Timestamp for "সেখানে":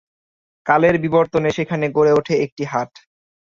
1.51-1.85